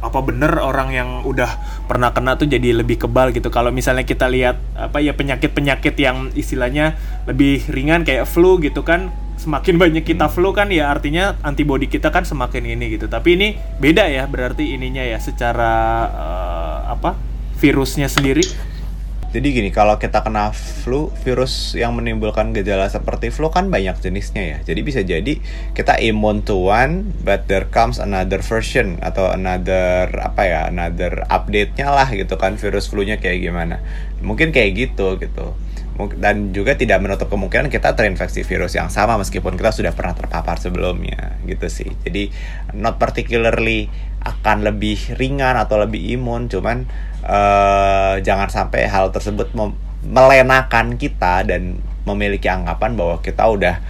[0.05, 1.49] apa bener orang yang udah
[1.89, 3.49] pernah kena tuh jadi lebih kebal gitu.
[3.49, 9.09] Kalau misalnya kita lihat apa ya penyakit-penyakit yang istilahnya lebih ringan kayak flu gitu kan
[9.35, 13.09] semakin banyak kita flu kan ya artinya antibodi kita kan semakin ini gitu.
[13.09, 13.47] Tapi ini
[13.81, 15.73] beda ya berarti ininya ya secara
[16.13, 17.17] uh, apa
[17.57, 18.45] virusnya sendiri
[19.31, 24.43] jadi gini, kalau kita kena flu, virus yang menimbulkan gejala seperti flu kan banyak jenisnya
[24.43, 24.57] ya.
[24.63, 25.41] Jadi bisa jadi
[25.75, 31.91] kita immune to one, but there comes another version atau another apa ya, another update-nya
[31.91, 33.83] lah gitu kan virus flu-nya kayak gimana.
[34.23, 35.51] Mungkin kayak gitu gitu.
[36.19, 40.59] Dan juga tidak menutup kemungkinan kita terinfeksi virus yang sama meskipun kita sudah pernah terpapar
[40.59, 41.87] sebelumnya gitu sih.
[42.03, 42.31] Jadi
[42.75, 43.87] not particularly
[44.25, 46.89] akan lebih ringan atau lebih imun, cuman
[47.25, 49.51] uh, jangan sampai hal tersebut
[50.05, 53.81] melenakan kita dan memiliki anggapan bahwa kita udah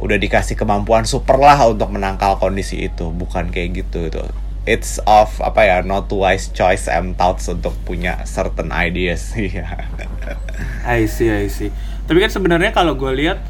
[0.00, 4.24] udah dikasih kemampuan super lah untuk menangkal kondisi itu bukan kayak gitu itu
[4.64, 9.66] it's of apa ya not wise choice and thoughts untuk punya certain ideas Iya.
[10.86, 11.70] I see, I see.
[12.06, 13.42] Tapi kan sebenarnya kalau gue lihat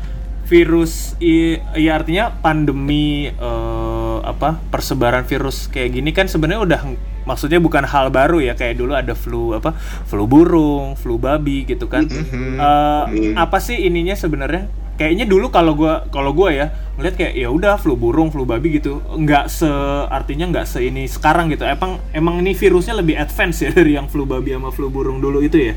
[0.49, 6.83] virus ya artinya pandemi eh, apa persebaran virus kayak gini kan sebenarnya udah
[7.25, 9.75] maksudnya bukan hal baru ya kayak dulu ada flu apa
[10.07, 12.07] flu burung, flu babi gitu kan.
[12.09, 13.03] Eh,
[13.39, 14.67] apa sih ininya sebenarnya?
[14.93, 16.67] Kayaknya dulu kalau gua kalau gua ya
[17.01, 19.67] ngeliat kayak ya udah flu burung, flu babi gitu, nggak se
[20.13, 21.65] artinya nggak se ini sekarang gitu.
[21.65, 25.41] Emang emang ini virusnya lebih advance ya dari yang flu babi sama flu burung dulu
[25.41, 25.75] itu ya?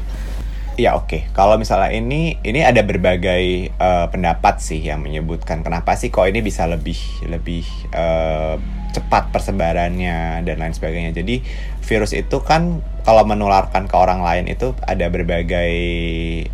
[0.75, 6.11] Ya oke, kalau misalnya ini ini ada berbagai eh, pendapat sih yang menyebutkan kenapa sih
[6.11, 6.99] kok ini bisa lebih
[7.31, 7.63] lebih
[7.95, 8.59] eh,
[8.91, 11.15] cepat persebarannya dan lain sebagainya.
[11.15, 11.39] Jadi
[11.79, 15.71] virus itu kan kalau menularkan ke orang lain itu ada berbagai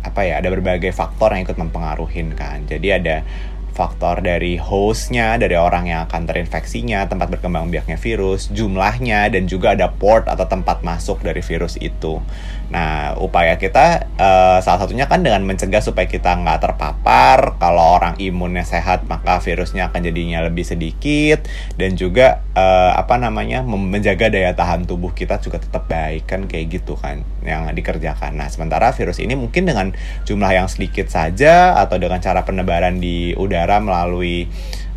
[0.06, 2.62] apa ya, ada berbagai faktor yang ikut mempengaruhi kan.
[2.70, 3.26] Jadi ada
[3.72, 9.72] faktor dari hostnya, dari orang yang akan terinfeksinya, tempat berkembang biaknya virus, jumlahnya, dan juga
[9.72, 12.20] ada port atau tempat masuk dari virus itu.
[12.72, 17.60] Nah, upaya kita eh, salah satunya kan dengan mencegah supaya kita nggak terpapar.
[17.60, 21.44] Kalau orang imunnya sehat, maka virusnya akan jadinya lebih sedikit,
[21.76, 26.80] dan juga eh, apa namanya menjaga daya tahan tubuh kita juga tetap baik kan kayak
[26.80, 28.40] gitu kan yang dikerjakan.
[28.40, 29.92] Nah, sementara virus ini mungkin dengan
[30.24, 34.48] jumlah yang sedikit saja atau dengan cara penebaran di udara melalui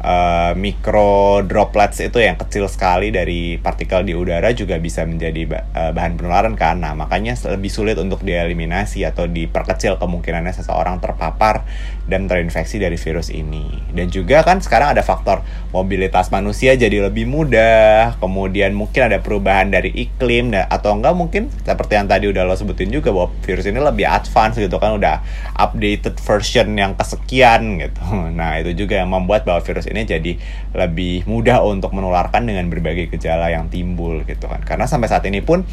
[0.05, 5.91] eh, mikro droplets itu yang kecil sekali dari partikel di udara juga bisa menjadi eh,
[5.91, 6.77] bahan penularan kan.
[6.77, 11.65] Nah, makanya lebih sulit untuk dieliminasi atau diperkecil kemungkinannya seseorang terpapar
[12.05, 13.81] dan terinfeksi dari virus ini.
[13.89, 15.41] Dan juga kan sekarang ada faktor
[15.73, 21.49] mobilitas manusia jadi lebih mudah, kemudian mungkin ada perubahan dari iklim da- atau enggak mungkin
[21.65, 25.25] seperti yang tadi udah lo sebutin juga bahwa virus ini lebih advance gitu kan udah
[25.57, 28.01] updated version yang kesekian gitu.
[28.35, 30.35] Nah, itu juga yang membuat bahwa virus ini jadi
[30.75, 34.59] lebih mudah untuk menularkan dengan berbagai gejala yang timbul gitu kan.
[34.67, 35.63] Karena sampai saat ini pun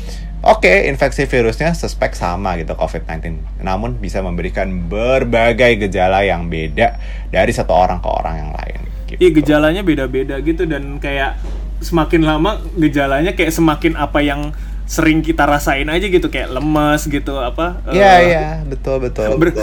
[0.42, 3.62] Oke, infeksi virusnya suspek sama gitu COVID-19.
[3.62, 6.98] Namun bisa memberikan berbagai gejala yang beda
[7.30, 8.80] dari satu orang ke orang yang lain.
[9.06, 9.22] Gitu.
[9.22, 11.38] Iya gejalanya beda-beda gitu dan kayak
[11.78, 14.50] semakin lama gejalanya kayak semakin apa yang
[14.82, 19.38] sering kita rasain aja gitu kayak lemes gitu apa Iya, iya, betul betul.
[19.38, 19.54] ber-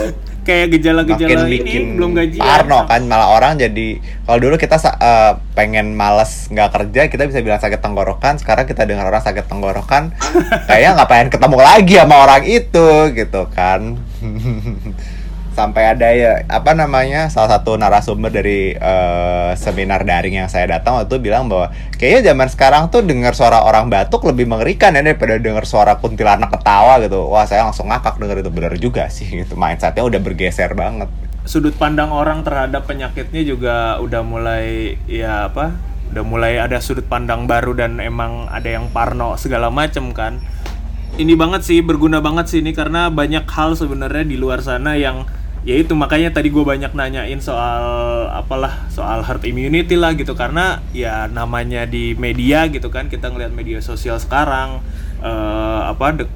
[0.42, 5.32] kayak gejala-gejala ini bikin belum gajian parno kan malah orang jadi kalau dulu kita eh,
[5.52, 8.40] pengen males nggak kerja kita bisa bilang sakit tenggorokan.
[8.40, 10.16] Sekarang kita dengar orang sakit tenggorokan
[10.68, 14.00] kayaknya nggak pengen ketemu lagi sama orang itu gitu kan
[15.50, 21.02] sampai ada ya apa namanya salah satu narasumber dari eh, seminar daring yang saya datang
[21.02, 25.02] waktu itu bilang bahwa kayaknya zaman sekarang tuh dengar suara orang batuk lebih mengerikan ya
[25.02, 27.26] daripada dengar suara kuntilanak ketawa gitu.
[27.26, 28.50] Wah saya langsung ngakak dengar itu.
[28.50, 29.58] Benar juga sih gitu.
[29.58, 31.10] Mindsetnya udah bergeser banget.
[31.42, 35.74] Sudut pandang orang terhadap penyakitnya juga udah mulai ya apa
[36.10, 40.38] udah mulai ada sudut pandang baru dan emang ada yang parno segala macem kan.
[41.18, 45.26] Ini banget sih berguna banget sih ini karena banyak hal sebenarnya di luar sana yang
[45.60, 47.84] ya itu makanya tadi gue banyak nanyain soal
[48.32, 50.32] apalah soal herd immunity lah gitu.
[50.32, 54.80] Karena ya namanya di media gitu kan kita ngelihat media sosial sekarang
[55.20, 56.30] eh, apa de-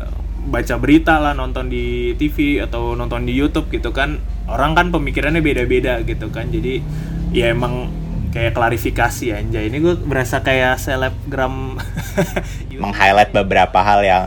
[0.45, 5.41] baca berita lah nonton di TV atau nonton di YouTube gitu kan orang kan pemikirannya
[5.41, 6.53] beda-beda gitu kan.
[6.53, 6.85] Jadi
[7.33, 7.89] ya emang
[8.35, 9.73] kayak klarifikasi anjay.
[9.73, 11.81] Ini gue berasa kayak selebgram.
[12.83, 14.25] Meng-highlight beberapa hal yang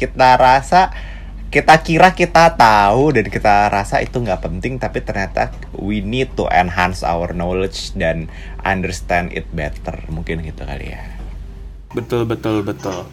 [0.00, 0.90] kita rasa
[1.56, 6.44] kita kira kita tahu dan kita rasa itu nggak penting tapi ternyata we need to
[6.52, 8.28] enhance our knowledge dan
[8.60, 9.96] understand it better.
[10.12, 11.00] Mungkin gitu kali ya.
[11.96, 13.08] Betul betul betul.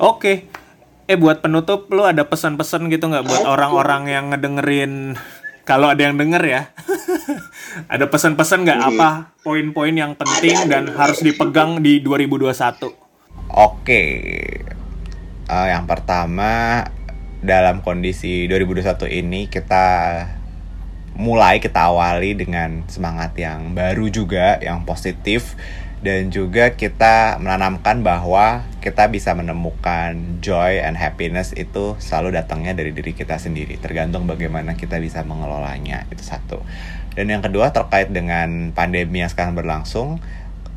[0.00, 0.48] Oke.
[1.04, 5.20] Eh buat penutup lu ada pesan-pesan gitu nggak buat orang-orang yang ngedengerin?
[5.68, 6.62] Kalau ada yang denger ya.
[7.92, 8.80] Ada pesan-pesan nggak?
[8.84, 12.52] Apa poin-poin yang penting dan harus dipegang di 2021
[13.48, 14.04] Oke,
[15.52, 16.80] Eh, yang pertama
[17.42, 19.86] dalam kondisi 2021 ini kita
[21.18, 25.58] mulai kita awali dengan semangat yang baru juga, yang positif
[26.02, 32.90] dan juga kita menanamkan bahwa kita bisa menemukan joy and happiness itu selalu datangnya dari
[32.90, 36.02] diri kita sendiri, tergantung bagaimana kita bisa mengelolanya.
[36.10, 36.58] Itu satu.
[37.14, 40.18] Dan yang kedua terkait dengan pandemi yang sekarang berlangsung,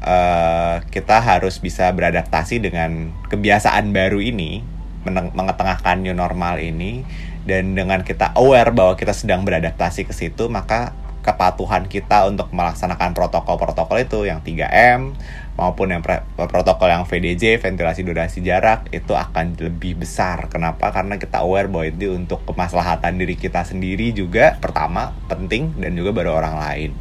[0.06, 4.75] eh, kita harus bisa beradaptasi dengan kebiasaan baru ini,
[5.06, 7.06] mengetengahkan new normal ini,
[7.46, 13.18] dan dengan kita aware bahwa kita sedang beradaptasi ke situ, maka kepatuhan kita untuk melaksanakan
[13.18, 15.18] protokol-protokol itu yang 3M
[15.58, 16.06] maupun yang
[16.38, 20.46] protokol yang VDJ, ventilasi durasi jarak itu akan lebih besar.
[20.54, 20.94] Kenapa?
[20.94, 26.14] Karena kita aware bahwa itu untuk kemaslahatan diri kita sendiri juga pertama penting dan juga
[26.14, 26.92] baru orang lain.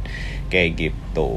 [0.49, 1.31] Kayak gitu.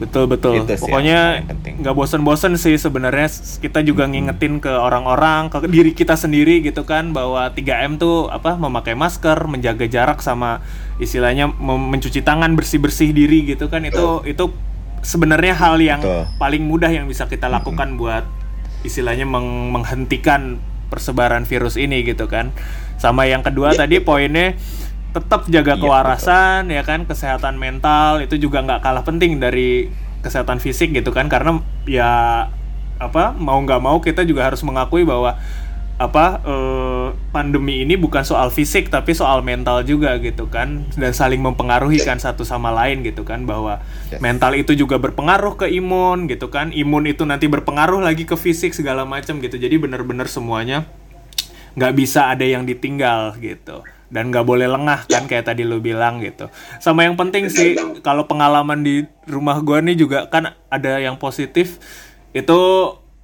[0.00, 0.64] Betul betul.
[0.64, 1.44] Itu sih pokoknya
[1.80, 3.28] nggak bosen-bosen sih sebenarnya.
[3.60, 8.56] Kita juga ngingetin ke orang-orang ke diri kita sendiri gitu kan bahwa 3M tuh apa
[8.56, 10.64] memakai masker menjaga jarak sama
[10.98, 13.84] istilahnya mencuci tangan bersih-bersih diri gitu kan.
[13.84, 14.48] Itu itu
[15.04, 16.24] sebenarnya hal yang Betul.
[16.40, 18.24] paling mudah yang bisa kita lakukan buat
[18.84, 20.56] istilahnya meng- menghentikan
[20.88, 22.50] persebaran virus ini gitu kan.
[23.00, 24.56] Sama yang kedua tadi poinnya
[25.10, 29.90] tetap jaga Iya, kewarasan ya kan kesehatan mental itu juga nggak kalah penting dari
[30.20, 31.58] kesehatan fisik gitu kan karena
[31.88, 32.12] ya
[33.00, 35.40] apa mau nggak mau kita juga harus mengakui bahwa
[35.96, 41.44] apa eh, pandemi ini bukan soal fisik tapi soal mental juga gitu kan dan saling
[41.44, 44.18] mempengaruhi kan satu sama lain gitu kan bahwa Yes.
[44.18, 48.72] mental itu juga berpengaruh ke imun gitu kan imun itu nanti berpengaruh lagi ke fisik
[48.72, 49.54] segala macam gitu.
[49.54, 50.88] Jadi benar-benar semuanya
[51.78, 56.20] nggak bisa ada yang ditinggal gitu dan nggak boleh lengah kan kayak tadi lu bilang
[56.20, 56.50] gitu.
[56.82, 61.78] Sama yang penting sih kalau pengalaman di rumah gua nih juga kan ada yang positif.
[62.34, 62.58] Itu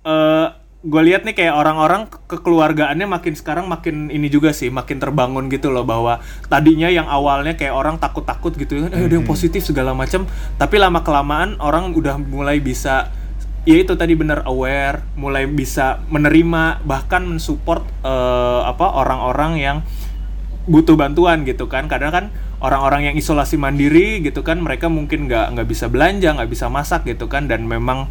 [0.07, 5.03] eh gue lihat nih kayak orang-orang ke- kekeluargaannya makin sekarang makin ini juga sih makin
[5.03, 9.26] terbangun gitu loh bahwa tadinya yang awalnya kayak orang takut-takut gitu kan eh ada yang
[9.26, 13.11] positif segala macam tapi lama kelamaan orang udah mulai bisa
[13.66, 19.76] ya itu tadi benar aware, mulai bisa menerima bahkan mensupport eh, apa orang-orang yang
[20.66, 21.86] butuh bantuan gitu kan.
[21.86, 22.24] Kadang kan
[22.60, 27.06] orang-orang yang isolasi mandiri gitu kan mereka mungkin nggak nggak bisa belanja, nggak bisa masak
[27.06, 27.46] gitu kan.
[27.46, 28.10] Dan memang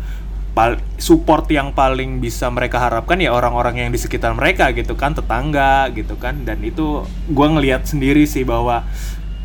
[0.96, 5.92] support yang paling bisa mereka harapkan ya orang-orang yang di sekitar mereka gitu kan, tetangga
[5.92, 6.48] gitu kan.
[6.48, 8.88] Dan itu gua ngelihat sendiri sih bahwa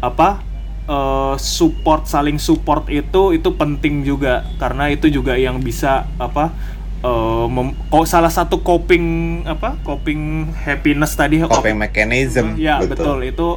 [0.00, 0.38] apa
[0.86, 4.46] eh, support saling support itu itu penting juga.
[4.62, 6.54] Karena itu juga yang bisa apa
[7.00, 9.04] mem- oh, salah satu coping
[9.44, 13.24] apa coping happiness tadi coping mechanism ya betul.
[13.24, 13.56] itu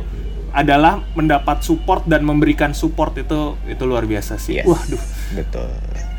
[0.53, 4.69] adalah mendapat support dan memberikan support itu itu luar biasa sih Yes.
[4.69, 5.01] waduh
[5.33, 5.67] betul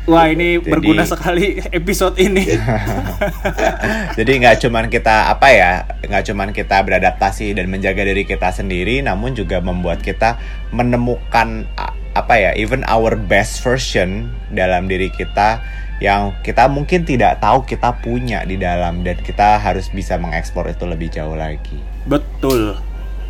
[0.05, 2.43] wah ini Jadi- berguna sekali episode ini
[4.17, 9.01] Jadi nggak cuman kita apa ya, nggak cuman kita beradaptasi dan menjaga diri kita sendiri,
[9.01, 10.39] namun juga membuat kita
[10.71, 11.67] menemukan
[12.15, 15.59] apa ya, even our best version dalam diri kita
[16.03, 20.83] yang kita mungkin tidak tahu kita punya di dalam dan kita harus bisa mengeksplor itu
[20.83, 21.79] lebih jauh lagi.
[22.03, 22.75] Betul.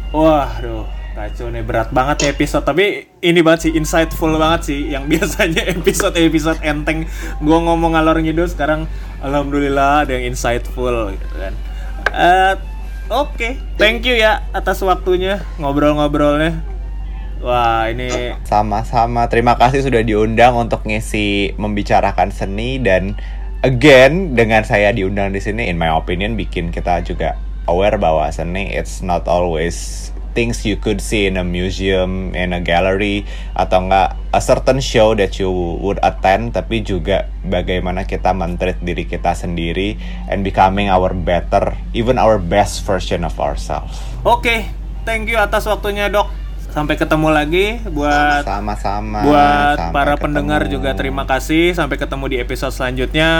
[0.09, 2.65] Waduh, kacau nih berat banget ya episode.
[2.65, 4.79] Tapi ini banget sih insightful banget sih.
[4.89, 7.05] Yang biasanya episode-episode enteng
[7.43, 8.89] gua ngomong ngalor ngidul sekarang
[9.21, 11.53] alhamdulillah ada yang insightful gitu kan.
[12.15, 12.55] Eh,
[13.05, 16.74] Oke, thank you ya atas waktunya ngobrol-ngobrolnya.
[17.45, 23.13] Wah, ini Sama-sama, terima kasih sudah diundang untuk ngisi membicarakan seni dan
[23.61, 27.37] again dengan saya diundang di sini, in my opinion, bikin kita juga
[27.69, 32.57] aware bahwa seni it's not always things you could see in a museum, in a
[32.57, 35.53] gallery, atau enggak a certain show that you
[35.85, 40.01] would attend, tapi juga bagaimana kita mentreat diri kita sendiri
[40.33, 44.01] and becoming our better, even our best version of ourselves.
[44.25, 44.65] oke.
[45.05, 46.44] Thank you atas waktunya, Dok.
[46.75, 49.23] Sampai ketemu lagi buat Sama-sama.
[49.23, 50.23] Buat sampai para ketemu.
[50.27, 51.71] pendengar juga terima kasih.
[51.71, 53.31] Sampai ketemu di episode selanjutnya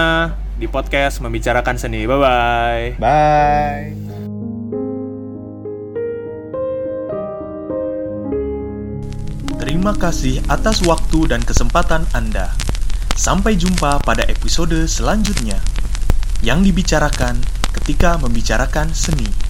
[0.56, 2.08] di podcast membicarakan seni.
[2.08, 2.86] Bye bye.
[2.96, 3.92] Bye.
[9.60, 12.56] Terima kasih atas waktu dan kesempatan Anda.
[13.20, 15.60] Sampai jumpa pada episode selanjutnya
[16.40, 17.44] yang dibicarakan
[17.76, 19.45] ketika membicarakan seni.